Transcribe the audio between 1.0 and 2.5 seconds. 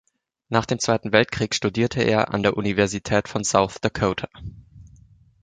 Weltkrieg studierte er an